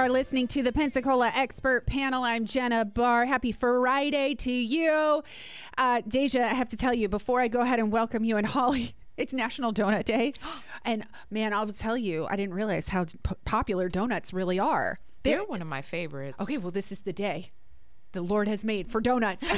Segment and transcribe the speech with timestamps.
[0.00, 2.24] Are listening to the Pensacola Expert Panel.
[2.24, 3.26] I'm Jenna Barr.
[3.26, 5.22] Happy Friday to you.
[5.76, 8.46] Uh, Deja, I have to tell you before I go ahead and welcome you and
[8.46, 10.32] Holly, it's National Donut Day.
[10.86, 14.98] And man, I'll tell you, I didn't realize how p- popular donuts really are.
[15.22, 16.40] They're one of my favorites.
[16.40, 17.50] Okay, well, this is the day
[18.12, 19.46] the Lord has made for donuts.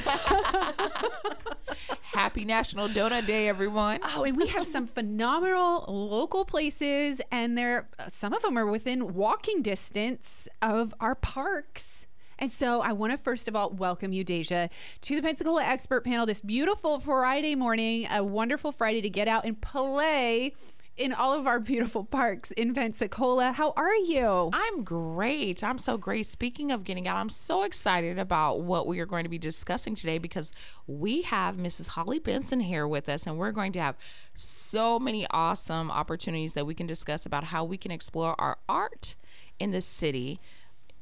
[2.02, 4.00] Happy National Donut Day, everyone.
[4.14, 8.66] Oh, and we have some phenomenal local places, and there uh, some of them are
[8.66, 12.06] within walking distance of our parks.
[12.38, 14.68] And so I want to first of all welcome you, Deja,
[15.02, 19.44] to the Pensacola Expert Panel this beautiful Friday morning, a wonderful Friday to get out
[19.44, 20.54] and play
[20.96, 23.52] in all of our beautiful parks in Pensacola.
[23.52, 24.50] How are you?
[24.52, 25.64] I'm great.
[25.64, 26.26] I'm so great.
[26.26, 29.94] Speaking of getting out, I'm so excited about what we are going to be discussing
[29.94, 30.52] today because
[30.86, 31.88] we have Mrs.
[31.88, 33.96] Holly Benson here with us, and we're going to have
[34.34, 39.16] so many awesome opportunities that we can discuss about how we can explore our art
[39.58, 40.40] in the city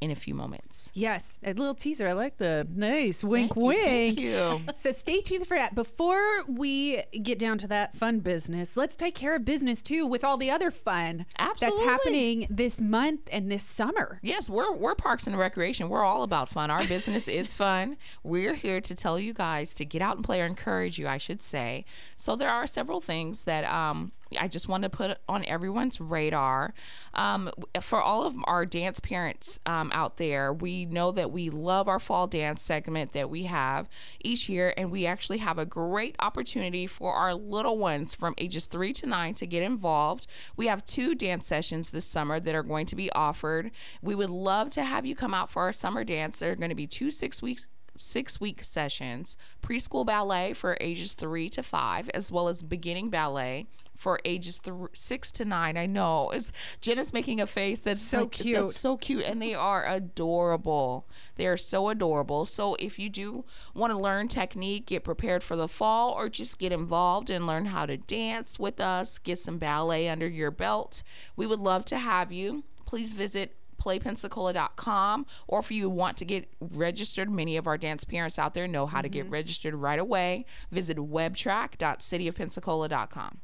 [0.00, 0.90] in a few moments.
[0.94, 2.08] Yes, a little teaser.
[2.08, 3.82] I like the nice wink, Thank you, wink.
[3.84, 4.60] thank you.
[4.76, 5.74] So stay tuned for that.
[5.74, 10.24] Before we get down to that fun business, let's take care of business too with
[10.24, 11.78] all the other fun Absolutely.
[11.84, 14.18] that's happening this month and this summer.
[14.22, 15.88] Yes, we're we're Parks and Recreation.
[15.88, 16.70] We're all about fun.
[16.70, 17.96] Our business is fun.
[18.22, 21.18] We're here to tell you guys to get out and play or encourage you, I
[21.18, 21.84] should say.
[22.16, 26.74] So there are several things that um I just want to put on everyone's radar.
[27.14, 27.50] Um,
[27.80, 31.98] for all of our dance parents um, out there, we know that we love our
[31.98, 33.88] fall dance segment that we have
[34.22, 38.66] each year, and we actually have a great opportunity for our little ones from ages
[38.66, 40.26] three to nine to get involved.
[40.56, 43.70] We have two dance sessions this summer that are going to be offered.
[44.02, 46.38] We would love to have you come out for our summer dance.
[46.38, 47.66] There are going to be two six weeks
[47.96, 53.66] six week sessions preschool ballet for ages three to five as well as beginning ballet
[54.00, 55.76] for ages th- six to nine.
[55.76, 56.30] I know.
[56.30, 56.50] It's
[56.80, 58.58] jenna's making a face that's So like- cute.
[58.60, 61.06] that's so cute and they are adorable.
[61.36, 62.46] They are so adorable.
[62.46, 63.44] So if you do
[63.74, 67.66] want to learn technique get prepared for the fall or just get involved and learn
[67.66, 71.02] how to dance with us get some ballet under your belt
[71.36, 72.64] we would love to have you.
[72.86, 78.38] Please visit playpensacola.com or if you want to get registered many of our dance parents
[78.38, 79.34] out there know how to get mm-hmm.
[79.34, 80.46] registered right away.
[80.70, 83.40] Visit webtrac.cityofpensacola.com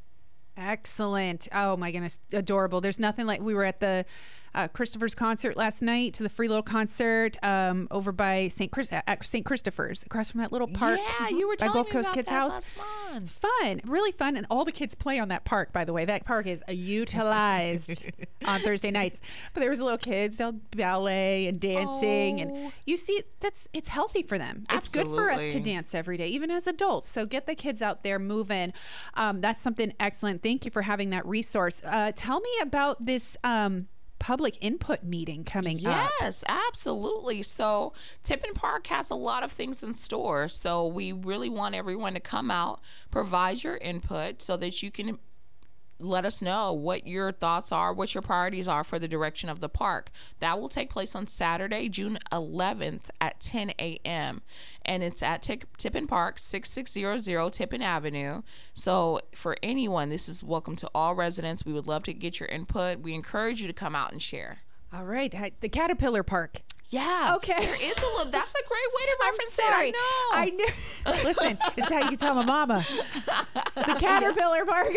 [0.56, 1.48] Excellent.
[1.52, 2.80] Oh my goodness, adorable.
[2.80, 4.06] There's nothing like we were at the
[4.56, 8.72] uh, Christopher's concert last night to the free little concert um, over by St.
[8.72, 9.44] Chris at St.
[9.46, 10.98] Christopher's across from that little park.
[11.20, 12.52] yeah you were telling Gulf me Coast about Kids that House.
[12.52, 12.76] last
[13.12, 15.72] month fun, really fun, and all the kids play on that park.
[15.72, 18.10] By the way, that park is utilized
[18.46, 19.20] on Thursday nights.
[19.54, 22.42] But there was little kids, they'll ballet and dancing, Oh.
[22.42, 24.66] and you see, that's it's healthy for them.
[24.70, 27.08] It's good for us to dance every day, even as adults.
[27.08, 28.72] So get the kids out there moving.
[29.14, 30.42] Um, that's something excellent.
[30.42, 31.80] Thank you for having that resource.
[31.84, 33.36] Uh, tell me about this.
[33.44, 33.88] Um,
[34.18, 36.10] Public input meeting coming up.
[36.20, 37.42] Yes, absolutely.
[37.42, 40.48] So, Tippin Park has a lot of things in store.
[40.48, 45.18] So, we really want everyone to come out, provide your input so that you can
[45.98, 49.60] let us know what your thoughts are, what your priorities are for the direction of
[49.60, 50.10] the park.
[50.40, 54.42] That will take place on Saturday, June 11th at 10 a.m.
[54.86, 58.42] And it's at Tip- Tippin Park, 6600 Tippin Avenue.
[58.72, 61.64] So, for anyone, this is welcome to all residents.
[61.66, 63.00] We would love to get your input.
[63.00, 64.60] We encourage you to come out and share.
[64.92, 66.62] All right, the Caterpillar Park.
[66.90, 67.34] Yeah.
[67.36, 67.58] Okay.
[67.66, 68.30] There is a little.
[68.30, 69.88] That's a great way to I'm reference sorry.
[69.88, 69.94] it.
[70.32, 71.12] I know.
[71.12, 71.24] I knew.
[71.24, 72.84] Listen, this is how you tell my mama.
[73.74, 74.88] The Caterpillar Park.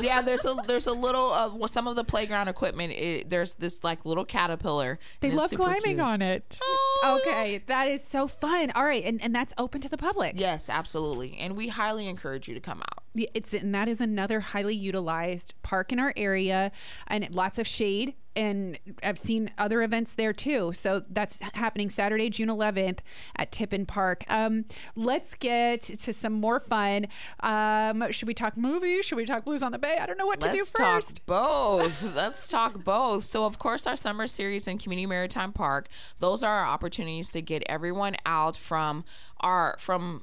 [0.00, 0.20] yeah.
[0.22, 1.32] There's a there's a little.
[1.32, 2.92] Uh, well, some of the playground equipment.
[2.92, 4.98] It, there's this like little caterpillar.
[5.20, 6.00] They love climbing cute.
[6.00, 6.58] on it.
[6.62, 7.20] Oh.
[7.22, 8.70] Okay, that is so fun.
[8.74, 10.34] All right, and, and that's open to the public.
[10.38, 11.36] Yes, absolutely.
[11.38, 13.02] And we highly encourage you to come out.
[13.14, 16.72] Yeah, It's and that is another highly utilized park in our area,
[17.06, 18.14] and lots of shade.
[18.34, 20.72] And I've seen other events there too.
[20.72, 22.98] So that's happening Saturday, June 11th
[23.36, 24.24] at Tippin Park.
[24.28, 24.64] Um,
[24.96, 27.08] let's get to some more fun.
[27.40, 29.04] Um, should we talk movies?
[29.04, 29.98] Should we talk Blues on the Bay?
[30.00, 31.26] I don't know what to Let's do talk first.
[31.26, 32.14] both.
[32.16, 33.24] Let's talk both.
[33.24, 35.88] So, of course, our summer series in Community Maritime Park.
[36.18, 39.04] Those are our opportunities to get everyone out from
[39.40, 40.22] our from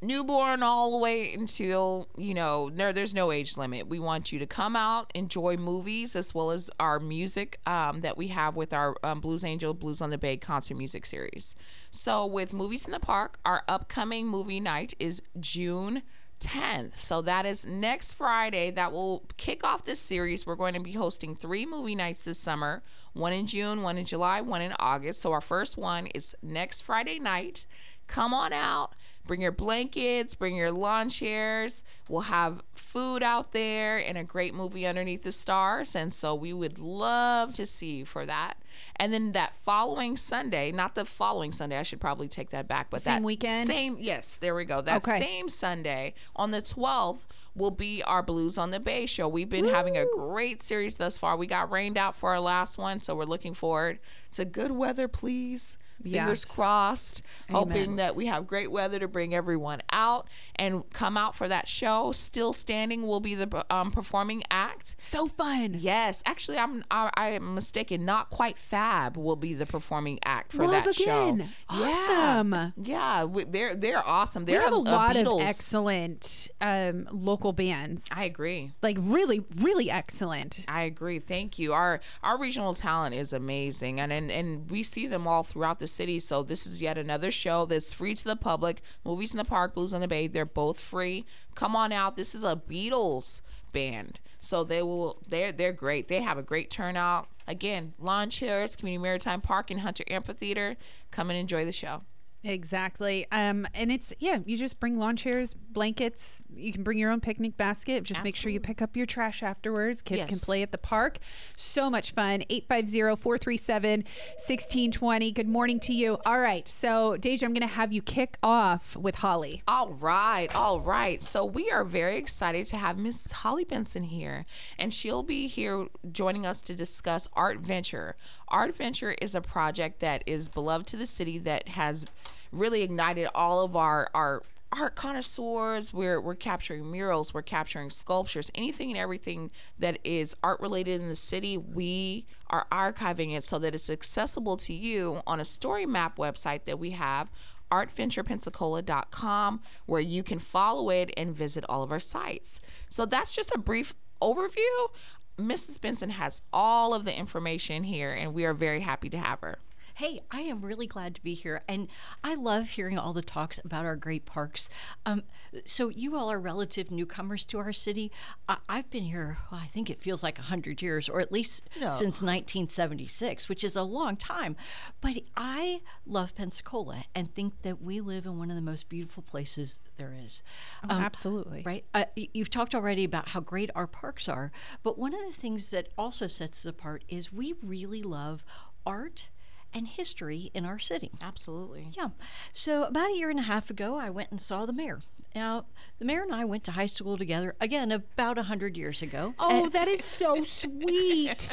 [0.00, 4.38] newborn all the way until you know there, there's no age limit we want you
[4.38, 8.72] to come out enjoy movies as well as our music um, that we have with
[8.72, 11.54] our um, blues angel blues on the bay concert music series
[11.90, 16.02] so with movies in the park our upcoming movie night is june
[16.40, 16.98] 10th.
[16.98, 18.70] So that is next Friday.
[18.70, 20.46] That will kick off this series.
[20.46, 24.04] We're going to be hosting three movie nights this summer one in June, one in
[24.04, 25.20] July, one in August.
[25.20, 27.66] So our first one is next Friday night.
[28.06, 28.94] Come on out.
[29.28, 31.84] Bring your blankets, bring your lawn chairs.
[32.08, 35.94] We'll have food out there and a great movie underneath the stars.
[35.94, 38.54] And so we would love to see you for that.
[38.96, 42.88] And then that following Sunday, not the following Sunday, I should probably take that back,
[42.90, 43.68] but Same that weekend?
[43.68, 44.80] Same, yes, there we go.
[44.80, 45.20] That Okay.
[45.20, 47.20] same Sunday on the 12th
[47.54, 49.28] will be our Blues on the Bay show.
[49.28, 51.36] We've been having a great series thus far.
[51.36, 53.98] We got rained out for our last one, so we're looking forward
[54.32, 55.76] to good weather, please.
[56.02, 56.54] Fingers Yes.
[56.54, 57.22] crossed.
[57.50, 61.68] Hoping that we have great weather to bring everyone out and come out for that
[61.68, 62.12] show.
[62.12, 64.96] Still Standing will be the um, performing act.
[65.00, 65.74] So fun.
[65.78, 68.04] Yes, actually, I'm I, I am mistaken.
[68.04, 71.38] Not quite Fab will be the performing act for Love that again.
[71.40, 71.46] show.
[71.76, 72.52] Awesome.
[72.52, 74.44] Yeah, yeah, we- they're they're awesome.
[74.44, 75.42] We They're have a lot of Beatles.
[75.42, 78.06] excellent um, local bands.
[78.14, 78.72] I agree.
[78.82, 80.64] like really, really excellent.
[80.68, 81.18] I agree.
[81.18, 81.72] Thank you.
[81.72, 85.87] Our our regional talent is amazing, and, and and we see them all throughout the
[85.88, 86.20] city.
[86.20, 88.82] So this is yet another show that's free to the public.
[89.04, 91.24] Movies in the Park, Blues on the Bay, they're both free.
[91.54, 92.16] Come on out.
[92.16, 93.40] This is a Beatles
[93.72, 95.20] band, so they will.
[95.28, 96.08] They're they're great.
[96.08, 97.28] They have a great turnout.
[97.46, 100.76] Again, lawn chairs, Community Maritime Park, and Hunter Amphitheater.
[101.10, 102.02] Come and enjoy the show.
[102.48, 103.26] Exactly.
[103.30, 106.42] Um, and it's yeah, you just bring lawn chairs, blankets.
[106.56, 108.04] You can bring your own picnic basket.
[108.04, 110.00] Just make sure you pick up your trash afterwards.
[110.00, 111.18] Kids can play at the park.
[111.56, 112.40] So much fun.
[112.50, 115.34] 850-437-1620.
[115.34, 116.16] Good morning to you.
[116.24, 116.66] All right.
[116.66, 119.62] So Deja, I'm gonna have you kick off with Holly.
[119.68, 121.22] All right, all right.
[121.22, 123.32] So we are very excited to have Mrs.
[123.32, 124.46] Holly Benson here,
[124.78, 128.16] and she'll be here joining us to discuss Art Venture.
[128.48, 132.06] Art Venture is a project that is beloved to the city that has
[132.52, 134.42] really ignited all of our our
[134.72, 135.92] art connoisseurs.
[135.92, 141.08] We're we're capturing murals, we're capturing sculptures, anything and everything that is art related in
[141.08, 141.56] the city.
[141.56, 146.64] We are archiving it so that it's accessible to you on a story map website
[146.64, 147.30] that we have
[147.70, 152.60] artventurepensacola.com where you can follow it and visit all of our sites.
[152.88, 154.88] So that's just a brief overview.
[155.36, 155.80] Mrs.
[155.80, 159.58] Benson has all of the information here and we are very happy to have her.
[159.98, 161.88] Hey, I am really glad to be here, and
[162.22, 164.68] I love hearing all the talks about our great parks.
[165.04, 165.24] Um,
[165.64, 168.12] so, you all are relative newcomers to our city.
[168.48, 171.68] I- I've been here, well, I think it feels like 100 years, or at least
[171.80, 171.88] No.
[171.88, 174.54] since 1976, which is a long time.
[175.00, 179.24] But I love Pensacola and think that we live in one of the most beautiful
[179.24, 180.44] places there is.
[180.84, 181.62] Oh, Um, absolutely.
[181.64, 181.84] Right.
[181.92, 184.52] Uh, you've talked already about how great our parks are,
[184.84, 188.44] but one of the things that also sets us apart is we really love
[188.86, 189.28] art
[189.72, 191.10] and history in our city.
[191.22, 191.90] Absolutely.
[191.96, 192.08] Yeah.
[192.52, 195.00] So about a year and a half ago, I went and saw the mayor.
[195.34, 195.66] Now,
[195.98, 199.34] the mayor and I went to high school together again about a hundred years ago.
[199.38, 201.48] Oh, that is so sweet.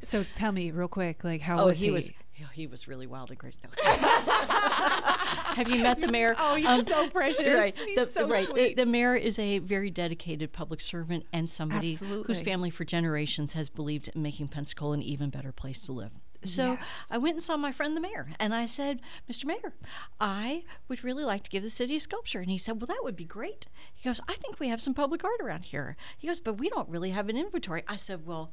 [0.00, 1.92] so tell me real quick, like how Oh, was he, he?
[1.92, 2.10] was
[2.52, 3.58] he was really wild and crazy.
[3.62, 3.70] No.
[3.84, 6.34] Have you met the mayor?
[6.38, 7.52] Oh, he's um, so precious.
[7.52, 7.74] Right.
[7.76, 8.46] He's the, so right.
[8.46, 8.76] The, sweet.
[8.78, 12.24] the mayor is a very dedicated public servant and somebody Absolutely.
[12.26, 16.12] whose family for generations has believed in making Pensacola an even better place to live.
[16.42, 16.86] So Yes.
[17.10, 19.44] I went and saw my friend the mayor and I said, Mr.
[19.44, 19.74] Mayor,
[20.20, 22.40] I would really like to give the city a sculpture.
[22.40, 23.66] And he said, Well, that would be great.
[23.94, 25.96] He goes, I think we have some public art around here.
[26.16, 27.84] He goes, But we don't really have an inventory.
[27.86, 28.52] I said, Well,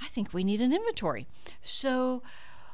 [0.00, 1.26] I think we need an inventory.
[1.62, 2.22] So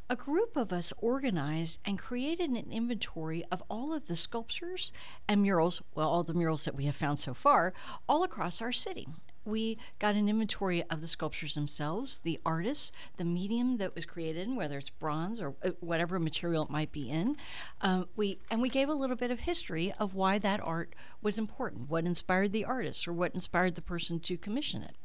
[0.09, 4.93] a group of us organized and created an inventory of all of the sculptures
[5.27, 7.73] and murals, well, all the murals that we have found so far,
[8.09, 9.09] all across our city.
[9.45, 14.45] We got an inventory of the sculptures themselves, the artists, the medium that was created
[14.57, 17.37] whether it's bronze or uh, whatever material it might be in.
[17.81, 21.39] Um, we and we gave a little bit of history of why that art was
[21.39, 24.97] important, what inspired the artist, or what inspired the person to commission it.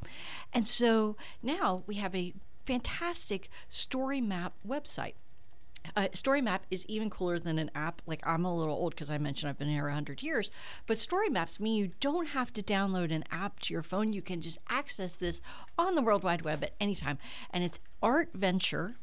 [0.53, 5.13] And so now we have a fantastic story map website.
[5.95, 8.01] Uh, Story Map is even cooler than an app.
[8.05, 10.51] Like I'm a little old because I mentioned I've been here 100 years,
[10.88, 14.13] but Story Maps mean you don't have to download an app to your phone.
[14.13, 15.41] You can just access this
[15.77, 17.17] on the World Wide Web at any time,
[17.51, 18.95] and it's Art Venture.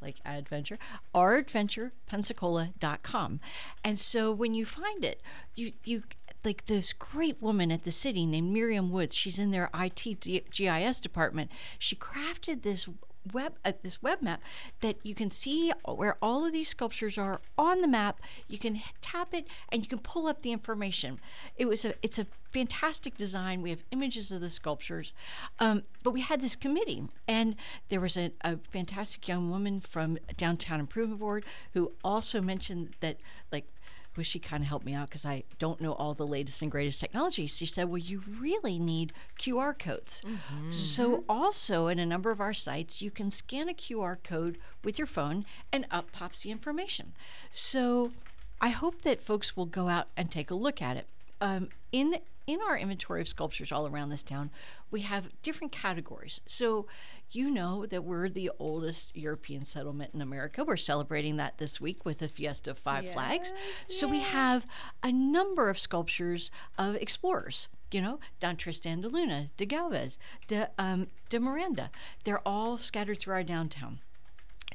[0.00, 0.78] Like adventure,
[1.14, 3.40] artventurepensacola.com.
[3.84, 5.20] And so when you find it,
[5.54, 6.02] you you
[6.44, 9.14] like this great woman at the city named Miriam Woods.
[9.14, 11.50] She's in their IT GIS department.
[11.78, 12.88] She crafted this
[13.32, 14.40] web uh, this web map
[14.80, 18.20] that you can see where all of these sculptures are on the map.
[18.48, 21.20] You can tap it and you can pull up the information.
[21.56, 23.62] It was a it's a fantastic design.
[23.62, 25.14] We have images of the sculptures,
[25.58, 27.56] um, but we had this committee, and
[27.88, 33.18] there was a, a fantastic young woman from Downtown Improvement Board who also mentioned that
[33.50, 33.66] like
[34.16, 36.70] well, she kind of helped me out because I don't know all the latest and
[36.70, 37.46] greatest technology.
[37.46, 40.20] She said, Well, you really need QR codes.
[40.68, 44.98] So, also in a number of our sites, you can scan a QR code with
[44.98, 47.12] your phone and up pops the information.
[47.50, 48.12] So,
[48.60, 51.06] I hope that folks will go out and take a look at it.
[51.40, 54.50] Um, in in our inventory of sculptures all around this town,
[54.90, 56.40] we have different categories.
[56.44, 56.86] So,
[57.34, 60.64] you know that we're the oldest European settlement in America.
[60.64, 63.52] We're celebrating that this week with a Fiesta of Five Flags.
[63.88, 64.66] So, we have
[65.02, 67.68] a number of sculptures of explorers.
[67.90, 71.90] You know, Don Tristan de Luna, de Galvez, de, um, de Miranda.
[72.24, 74.00] They're all scattered through our downtown.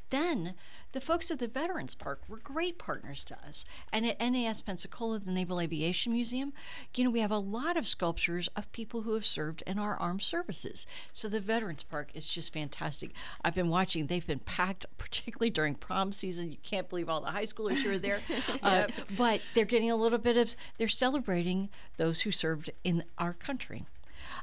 [0.10, 0.54] Then
[0.94, 3.66] the folks at the Veterans Park were great partners to us.
[3.92, 6.54] And at NAS Pensacola, the Naval Aviation Museum,
[6.96, 9.96] you know, we have a lot of sculptures of people who have served in our
[9.98, 10.88] armed services.
[11.12, 13.12] So the Veterans Park is just fantastic.
[13.44, 16.52] I've been watching, they've been packed, particularly during prom season.
[16.52, 18.20] You can't believe all the high schoolers who are there.
[18.64, 23.34] uh, but they're getting a little bit of, they're celebrating those who served in our
[23.34, 23.86] country.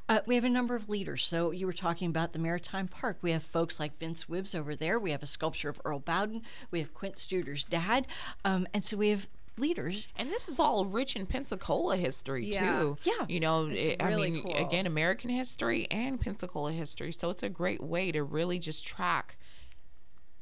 [0.08, 1.24] Uh, we have a number of leaders.
[1.24, 3.18] So you were talking about the Maritime Park.
[3.22, 4.98] We have folks like Vince Whibbs over there.
[4.98, 6.42] We have a sculpture of Earl Bowden.
[6.70, 8.06] We have Quint Studer's dad.
[8.44, 10.08] Um, and so we have leaders.
[10.16, 12.78] And this is all rich in Pensacola history Yeah.
[12.80, 12.98] too.
[13.04, 13.26] Yeah.
[13.28, 14.56] you know, it- I mean, cool.
[14.56, 17.12] again, American history and Pensacola history.
[17.12, 19.36] So it's a great way to really just track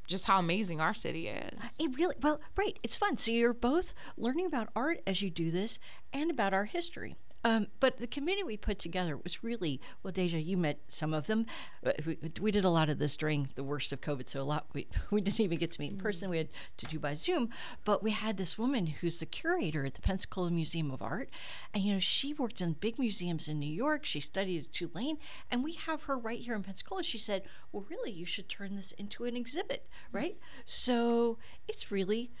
[0.05, 1.77] just how amazing our city is.
[1.79, 2.77] It really, well, right.
[2.83, 3.15] It's fun.
[3.15, 5.79] So you're both learning about art as you do this
[6.11, 7.15] and about our history.
[7.43, 10.11] Um, but the committee we put together was really well.
[10.11, 11.45] Deja, you met some of them.
[11.85, 14.43] Uh, We, we did a lot of this during the worst of COVID, so a
[14.43, 16.29] lot we, we didn't even get to meet in person.
[16.29, 17.49] We had to do by Zoom.
[17.83, 21.29] But we had this woman who's the curator at the Pensacola Museum of Art,
[21.73, 24.05] and you know she worked in big museums in New York.
[24.05, 25.17] She studied at Tulane,
[25.51, 27.03] and we have her right here in Pensacola.
[27.03, 27.43] She said,
[27.73, 31.37] "Well, really, you should turn this into an exhibit, right?" So
[31.67, 32.31] it's really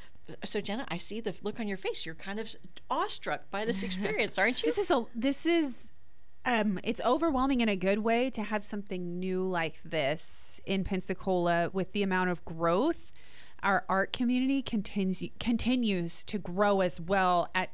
[0.45, 2.05] so Jenna, I see the look on your face.
[2.05, 2.55] You're kind of
[2.89, 4.67] awestruck by this experience, aren't you?
[4.69, 5.89] This is a this is
[6.45, 11.69] um it's overwhelming in a good way to have something new like this in Pensacola
[11.73, 13.11] with the amount of growth
[13.63, 17.69] our art community continues continues to grow as well at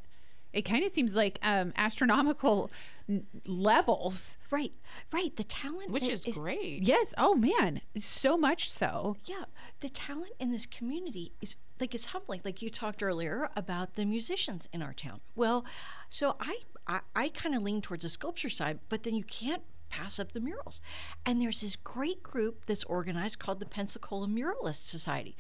[0.54, 2.72] it kind of seems like um astronomical
[3.10, 4.38] n- levels.
[4.52, 4.72] right,
[5.12, 5.36] right.
[5.36, 6.84] The talent, Which is great.
[6.84, 9.18] Yes, oh man, so much so.
[9.26, 9.46] Yeah,
[9.82, 12.42] the talent in this community is like it's humbling.
[12.46, 15.22] Like you talked earlier about the musicians in our town.
[15.36, 15.66] Well,
[16.10, 19.64] so I I, I kind of lean towards the sculpture side, but then you can't
[19.90, 20.82] pass up the murals.
[21.26, 25.36] And there's this great group that's organized called the Pensacola Muralist Society.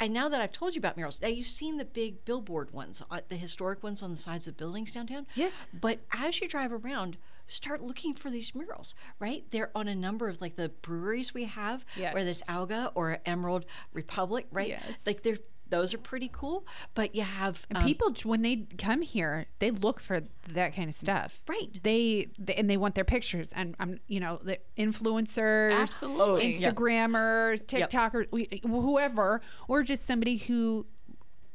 [0.00, 3.02] And now that I've told you about murals, now you've seen the big billboard ones,
[3.10, 5.26] uh, the historic ones on the sides of buildings downtown.
[5.34, 5.66] Yes.
[5.78, 9.44] But as you drive around, start looking for these murals, right?
[9.50, 13.66] They're on a number of like the breweries we have, where there's Alga or Emerald
[13.92, 14.68] Republic, right?
[14.68, 14.82] Yes.
[15.04, 15.38] Like they're
[15.70, 16.66] those are pretty cool.
[16.94, 20.88] But you have And um, people when they come here, they look for that kind
[20.88, 21.42] of stuff.
[21.48, 21.80] Right.
[21.82, 26.56] They, they and they want their pictures and I'm um, you know, the influencers, Absolutely.
[26.56, 26.70] yeah.
[26.70, 30.86] Instagrammers, TikTokers, we- whoever, or just somebody who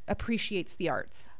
[0.08, 1.30] appreciates the arts.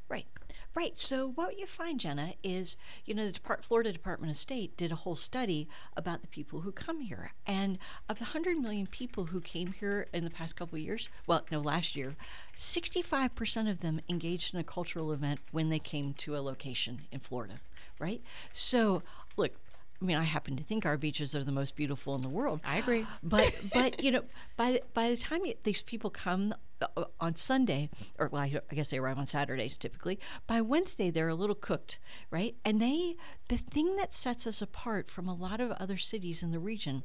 [0.76, 0.98] Right.
[0.98, 4.92] So what you find, Jenna, is you know the Depart- Florida Department of State did
[4.92, 7.78] a whole study about the people who come here, and
[8.10, 11.46] of the hundred million people who came here in the past couple of years, well,
[11.50, 12.14] no, last year,
[12.54, 17.06] sixty-five percent of them engaged in a cultural event when they came to a location
[17.10, 17.60] in Florida.
[17.98, 18.20] Right.
[18.52, 19.02] So
[19.38, 19.52] look.
[19.98, 22.60] I mean, I happen to think our beaches are the most beautiful in the world.
[22.66, 23.06] I agree.
[23.22, 24.24] But but you know,
[24.58, 28.74] by by the time you, these people come Uh, on Sunday, or well, I, I
[28.74, 30.20] guess they arrive on Saturdays typically.
[30.46, 31.98] By Wednesday, they're a little cooked,
[32.30, 32.54] right?
[32.66, 33.16] And they
[33.48, 37.02] the thing that sets us apart from a lot of other cities in the region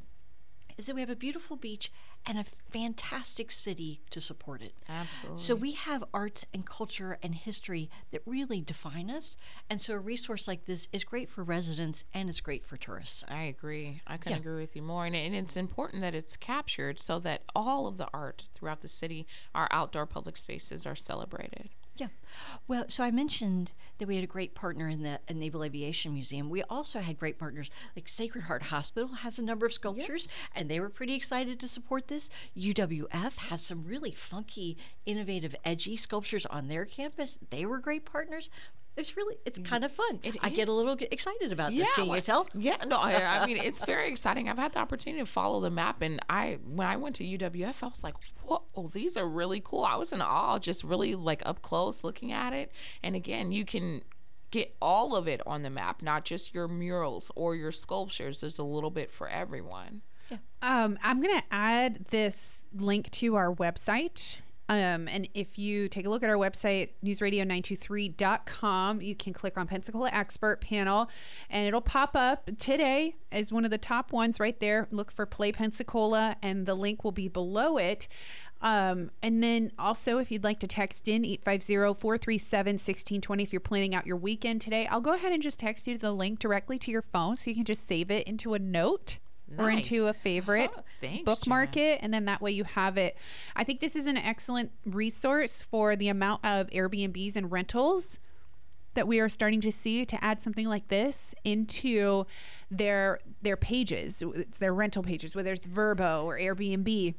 [0.81, 1.91] is that we have a beautiful beach
[2.25, 4.73] and a fantastic city to support it.
[4.89, 5.39] Absolutely.
[5.39, 9.37] So we have arts and culture and history that really define us,
[9.69, 13.23] and so a resource like this is great for residents and it's great for tourists.
[13.27, 14.01] I agree.
[14.07, 14.37] I can Yeah.
[14.39, 15.05] agree with you more.
[15.05, 18.87] And, and it's important that it's captured so that all of the art throughout the
[18.87, 21.69] city, our outdoor public spaces, are celebrated.
[21.97, 22.07] Yeah.
[22.67, 26.49] Well, so I mentioned that we had a great partner in the Naval Aviation Museum.
[26.49, 30.69] We also had great partners like Sacred Heart Hospital has a number of sculptures, and
[30.69, 32.29] they were pretty excited to support this.
[32.57, 37.37] UWF has some really funky, innovative, edgy sculptures on their campus.
[37.49, 38.49] They were great partners.
[38.97, 40.19] It's really, it's kind of fun.
[40.21, 41.89] It I get a little excited about this.
[41.91, 42.47] Can you well, tell?
[42.53, 44.49] Yeah, no, I, I mean it's very exciting.
[44.49, 47.75] I've had the opportunity to follow the map, and I when I went to UWF,
[47.81, 51.41] I was like, "Whoa, these are really cool." I was in awe, just really like
[51.45, 52.71] up close looking at it.
[53.01, 54.03] And again, you can
[54.51, 58.41] get all of it on the map, not just your murals or your sculptures.
[58.41, 60.01] There's a little bit for everyone.
[60.61, 64.41] Um, I'm going to add this link to our website.
[64.71, 69.67] Um, and if you take a look at our website, newsradio923.com, you can click on
[69.67, 71.09] Pensacola Expert Panel
[71.49, 74.87] and it'll pop up today as one of the top ones right there.
[74.89, 78.07] Look for Play Pensacola, and the link will be below it.
[78.61, 83.59] Um, and then also, if you'd like to text in 850 437 1620, if you're
[83.59, 86.79] planning out your weekend today, I'll go ahead and just text you the link directly
[86.79, 89.19] to your phone so you can just save it into a note
[89.57, 90.21] or into a Nice.
[90.21, 90.71] favorite.
[90.75, 91.87] Oh, thanks, bookmark Jenna.
[91.87, 93.17] it and then that way you have it.
[93.55, 98.19] I think this is an excellent resource for the amount of Airbnbs and rentals
[98.93, 102.25] that we are starting to see to add something like this into
[102.69, 107.15] their their pages, it's their rental pages, whether it's Vrbo or Airbnb.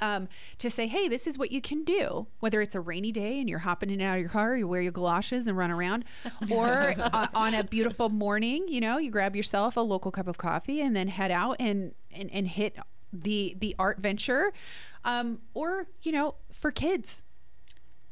[0.00, 2.26] Um, to say, hey, this is what you can do.
[2.40, 4.66] Whether it's a rainy day and you're hopping in and out of your car, you
[4.68, 6.04] wear your galoshes and run around,
[6.50, 10.38] or uh, on a beautiful morning, you know, you grab yourself a local cup of
[10.38, 12.76] coffee and then head out and and, and hit
[13.12, 14.52] the the art venture,
[15.04, 17.22] um, or you know, for kids,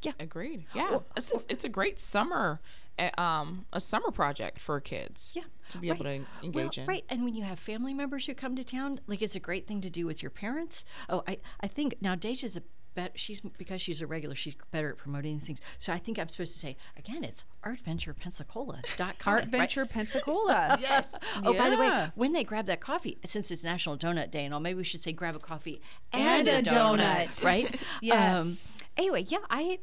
[0.03, 0.13] Yeah.
[0.21, 0.67] Agreed.
[0.75, 2.61] Yeah, it's just, it's a great summer,
[2.99, 5.33] uh, um, a summer project for kids.
[5.35, 5.97] Yeah, to be right.
[5.97, 6.87] able to engage well, in.
[6.87, 9.67] Right, and when you have family members who come to town, like it's a great
[9.67, 10.85] thing to do with your parents.
[11.09, 12.63] Oh, I, I think now Deja's a
[12.95, 15.61] bet she's because she's a regular, she's better at promoting things.
[15.79, 19.15] So I think I'm supposed to say again, it's artventurepensacola.com.
[19.27, 19.49] Art right?
[19.49, 20.79] Venture Pensacola.
[20.85, 21.15] Yes.
[21.43, 24.53] Oh, by the way, when they grab that coffee, since it's National Donut Day and
[24.53, 25.81] all, maybe we should say grab a coffee
[26.13, 27.45] And and, a a donut, donut.
[27.45, 27.77] right?
[28.01, 28.41] Yes.
[28.41, 28.57] Um,
[28.97, 29.79] anyway, yeah, I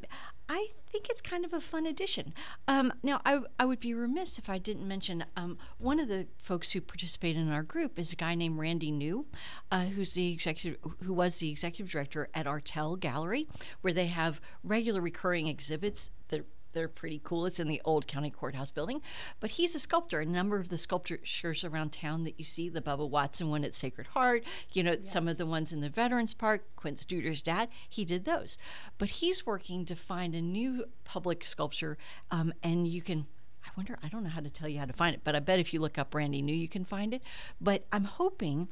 [0.48, 2.34] I think it's kind of a fun addition.
[2.68, 6.26] Um, now, I, I would be remiss if I didn't mention um, one of the
[6.36, 9.24] folks who participate in our group is a guy named Randy New,
[9.70, 13.48] uh, who's the executive, who was the executive director at Artel Gallery,
[13.80, 16.10] where they have regular recurring exhibits
[16.72, 17.46] they're pretty cool.
[17.46, 19.00] It's in the old county courthouse building.
[19.40, 20.20] But he's a sculptor.
[20.20, 23.74] A number of the sculptures around town that you see, the Bubba Watson one at
[23.74, 27.68] Sacred Heart, you know, some of the ones in the Veterans Park, Quint Studer's dad,
[27.88, 28.56] he did those.
[28.98, 31.98] But he's working to find a new public sculpture,
[32.30, 33.26] um, and you can.
[33.64, 35.38] I wonder, I don't know how to tell you how to find it, but I
[35.38, 37.22] bet if you look up Randy New, you can find it.
[37.60, 38.66] But I'm hoping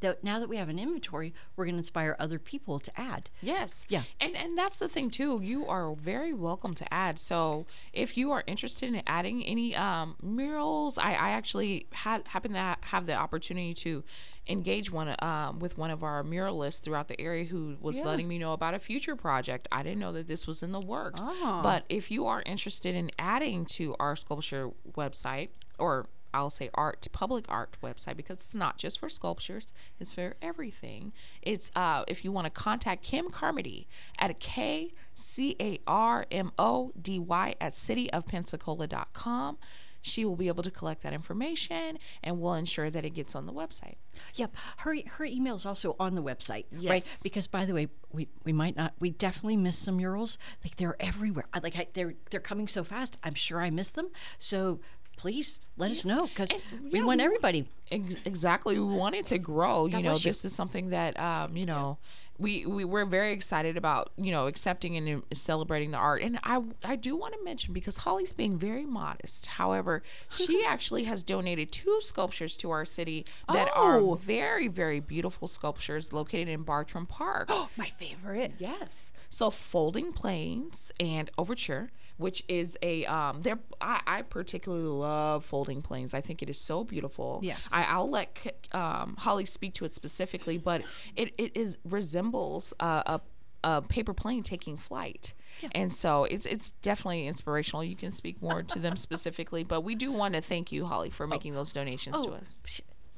[0.00, 3.30] that now that we have an inventory, we're going to inspire other people to add.
[3.40, 3.84] Yes.
[3.88, 4.02] Yeah.
[4.20, 5.40] And and that's the thing too.
[5.42, 7.18] You are very welcome to add.
[7.18, 12.52] So if you are interested in adding any um, murals, I, I actually had happen
[12.52, 14.04] to ha- have the opportunity to
[14.46, 18.04] engage one um, with one of our muralists throughout the area who was Yeah.
[18.06, 19.68] letting me know about a future project.
[19.70, 21.20] I didn't know that this was in the works.
[21.24, 21.60] Oh.
[21.62, 26.06] But if you are interested in adding to our sculpture website or
[26.38, 31.12] I'll say art public art website because it's not just for sculptures, it's for everything.
[31.42, 36.52] It's uh if you want to contact Kim Carmody at K C A R M
[36.58, 39.58] O D Y at cityofpensacola.com.
[40.00, 43.46] She will be able to collect that information and we'll ensure that it gets on
[43.46, 43.96] the website.
[44.36, 46.80] Yep, her her email is also on the website, right?
[47.02, 47.20] Yes.
[47.22, 50.38] Because by the way, we, we might not, we definitely miss some murals.
[50.64, 51.46] Like they're everywhere.
[51.52, 53.18] I- Like I, they're they're coming so fast.
[53.24, 54.08] I'm sure I missed them.
[54.38, 54.78] So
[55.18, 56.50] please let us know because
[56.90, 57.68] we yeah, want everybody.
[57.90, 58.78] Ex- exactly.
[58.78, 59.84] We want it to grow.
[59.86, 60.30] You know, bless you.
[60.30, 61.98] this is something that um, you know,
[62.38, 64.10] we, we we're very excited about.
[64.16, 66.22] You know, accepting and uh, celebrating the art.
[66.22, 69.46] And I I do want to mention because Holly's being very modest.
[69.46, 74.10] However, she actually has donated two sculptures to our city that Oh.
[74.12, 77.48] are very very beautiful sculptures located in Bartram Park.
[77.50, 78.52] Oh my favorite.
[78.58, 79.12] Yes.
[79.30, 85.82] So folding planes and overture, which is a um, they're I, I particularly love folding
[85.82, 86.12] planes.
[86.12, 87.40] I think it is so beautiful.
[87.42, 87.66] Yes.
[87.72, 88.36] I, I'll let
[88.72, 90.82] um, Holly speak to it specifically, but
[91.16, 93.20] it, it is resembles uh, a
[93.64, 95.34] a paper plane taking flight.
[95.72, 97.82] And so it's it's definitely inspirational.
[97.82, 101.10] You can speak more to them specifically, but we do want to thank you, Holly,
[101.10, 102.62] for making those donations to us.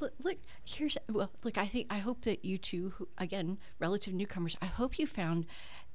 [0.01, 1.31] Look, look, here's well.
[1.45, 5.07] Look, I think I hope that you two, who, again, relative newcomers, I hope you
[5.07, 5.45] found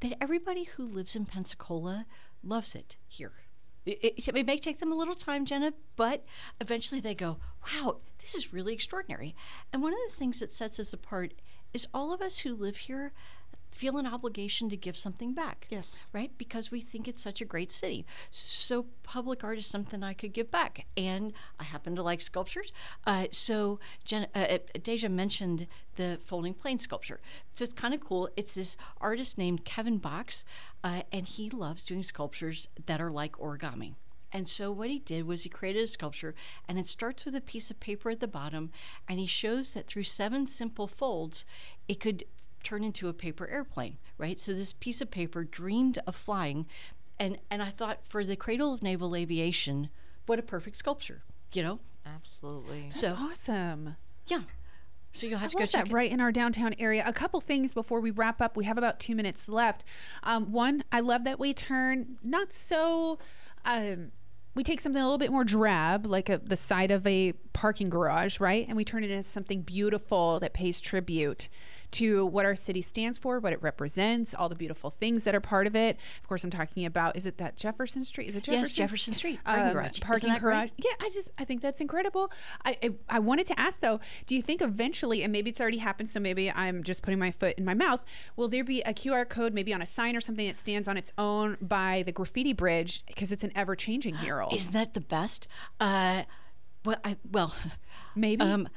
[0.01, 2.05] that everybody who lives in Pensacola
[2.45, 3.31] loves it here.
[3.85, 6.25] It, it, it may take them a little time, Jenna, but
[6.59, 9.35] eventually they go, "Wow, this is really extraordinary."
[9.71, 11.33] And one of the things that sets us apart
[11.73, 13.11] is all of us who live here
[13.75, 16.07] feel an obligation to give something back Yes.
[16.13, 16.31] right?
[16.37, 18.05] Because we think it's such a great city.
[18.31, 22.71] So public art is something I could give back, and I happen to like sculptures.
[23.05, 27.19] Uh, so Jen, uh, uh, Deja mentioned the folding plane sculpture.
[27.53, 28.29] So it's kind of cool.
[28.37, 30.43] It's this artist named Kevin Box,
[30.83, 33.95] uh, and he loves doing sculptures that are like origami.
[34.31, 36.35] And so what he did was he created a sculpture,
[36.67, 38.69] and it starts with a piece of paper at the bottom,
[39.07, 41.45] and he shows that through seven simple folds,
[41.87, 42.25] it could
[42.65, 44.39] turn into a paper airplane, right?
[44.39, 46.65] So this piece of paper dreamed of flying,
[47.19, 49.89] and and I thought for the cradle of naval aviation,
[50.25, 51.23] what a perfect sculpture,
[51.53, 51.79] you know?
[52.05, 52.87] Absolutely.
[52.91, 53.95] so That's awesome.
[54.27, 54.41] yeah,
[55.13, 55.93] so you'll have I to go love check that it.
[55.93, 57.03] right in our downtown area.
[57.05, 58.57] A couple things before we wrap up.
[58.57, 59.85] We have about two minutes left.
[60.23, 63.17] Um, one, I love that we turn not so.
[63.63, 64.11] Um,
[64.55, 67.89] we take something a little bit more drab, like a, the side of a parking
[67.89, 68.65] garage, right?
[68.67, 71.49] And we turn it into something beautiful that pays tribute
[71.91, 75.39] to what our city stands for, what it represents, all the beautiful things that are
[75.41, 75.97] part of it.
[76.21, 78.29] Of course, I'm talking about is it that Jefferson Street?
[78.29, 78.61] Is it Jefferson?
[78.63, 79.91] Yes, Jefferson Street, parking garage.
[79.91, 80.53] Isn't Parking that great?
[80.53, 80.69] garage.
[80.77, 82.31] Yeah, I just I think that's incredible.
[82.63, 85.77] I, I I wanted to ask though, do you think eventually, and maybe it's already
[85.77, 88.03] happened, so maybe I'm just putting my foot in my mouth,
[88.35, 90.97] will there be a QR code maybe on a sign or something that stands on
[90.97, 94.53] its own by the graffiti bridge because it's an ever changing mural?
[94.53, 95.47] Isn't that the best?
[95.79, 96.23] Uh,
[96.83, 97.53] well, I, well,
[98.15, 98.41] maybe.
[98.43, 98.67] um,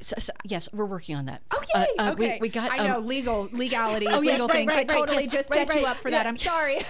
[0.00, 1.42] so, so, yes, we're working on that.
[1.50, 1.86] Oh Uh, yay!
[1.98, 2.70] uh, we- okay, we, got.
[2.72, 4.68] I know um, legal legalities, Oh, yes, legal right, things.
[4.68, 6.26] right, I right, totally yes, just set you up for that.
[6.26, 6.78] I'm sorry.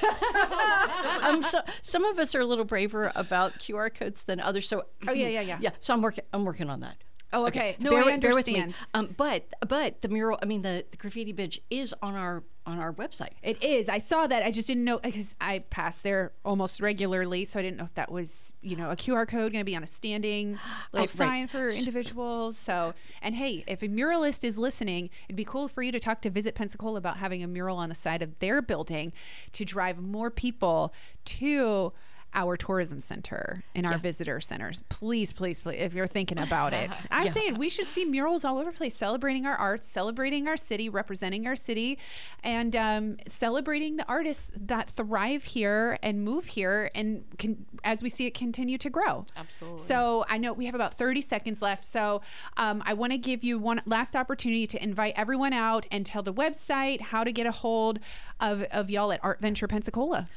[1.22, 4.68] um, so some of us are a little braver about QR codes than others.
[4.68, 5.58] So Oh, yeah, yeah, yeah.
[5.60, 5.70] yeah.
[5.78, 6.24] So I'm working.
[6.32, 6.96] I'm working on that.
[7.32, 7.76] oh, okay.
[7.80, 8.60] No, bear, I with- bear with me.
[8.60, 8.86] understand.
[8.94, 10.38] Um, but but the mural.
[10.42, 13.32] I mean the, the graffiti bridge is on our on our website.
[13.42, 13.88] It is.
[13.88, 14.42] I saw that.
[14.42, 17.94] I just didn't know because I pass there almost regularly, so I didn't know if
[17.94, 20.52] that was, you know, a QR code going to be on a standing
[20.92, 21.08] little oh, right.
[21.08, 22.58] sign for individuals.
[22.58, 26.20] So, and hey, if a muralist is listening, it'd be cool for you to talk
[26.22, 29.12] to Visit Pensacola about having a mural on the side of their building
[29.52, 30.92] to drive more people
[31.24, 31.92] to
[32.34, 33.98] our tourism center and our Yeah.
[33.98, 34.82] visitor centers.
[34.90, 36.90] Please, please, please, if you're thinking about it.
[37.10, 40.56] I'm saying we should see murals all over the place, celebrating our arts, celebrating our
[40.56, 41.98] city, representing our city,
[42.44, 48.10] and um, celebrating the artists that thrive here and move here and can, as we
[48.10, 49.24] see it continue to grow.
[49.36, 49.78] Absolutely.
[49.78, 51.84] So I know we have about 30 seconds left.
[51.84, 52.20] So
[52.58, 56.22] um, I want to give you one last opportunity to invite everyone out and tell
[56.22, 57.98] the website how to get a hold
[58.40, 60.28] of, of y'all at Art Venture Pensacola.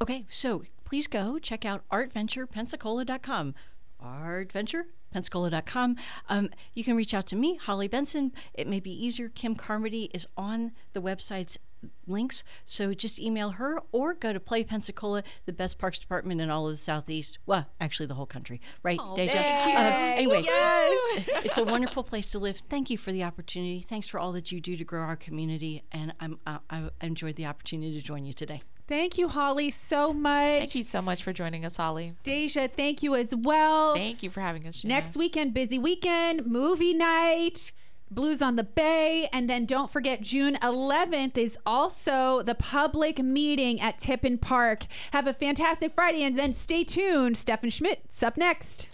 [0.00, 3.54] Okay, so please go check out artventurepensacola.com.
[4.02, 5.96] Artventurepensacola.com.
[6.30, 8.32] Um, you can reach out to me, Holly Benson.
[8.54, 9.28] It may be easier.
[9.28, 11.58] Kim Carmody is on the website's
[12.06, 16.48] links, so just email her or go to Play Pensacola, the best parks department in
[16.48, 17.36] all of the Southeast.
[17.44, 19.34] Well, actually, the whole country, right, Deja?
[19.34, 21.24] thank Um, anyway, Yes.
[21.44, 22.62] it's a wonderful place to live.
[22.70, 23.84] Thank you for the opportunity.
[23.86, 27.36] Thanks for all that you do to grow our community, and I'm uh, I enjoyed
[27.36, 28.62] the opportunity to join you today.
[28.88, 30.58] Thank you, Holly, so much.
[30.60, 32.14] Thank you so much for joining us, Holly.
[32.22, 33.94] Deja, thank you as well.
[33.94, 34.82] Thank you for having us.
[34.82, 37.72] Next weekend, busy weekend, movie night,
[38.10, 39.28] Blues on the Bay.
[39.30, 44.86] And then don't forget, June 11th is also the public meeting at Tippin Park.
[45.12, 47.36] Have a fantastic Friday and then stay tuned.
[47.36, 48.88] Stefan Schmidt's up next.